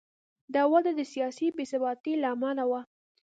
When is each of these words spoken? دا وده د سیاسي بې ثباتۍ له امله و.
دا 0.53 0.63
وده 0.73 0.91
د 0.95 1.01
سیاسي 1.13 1.47
بې 1.55 1.63
ثباتۍ 1.71 2.13
له 2.21 2.27
امله 2.35 2.63
و. 2.67 2.71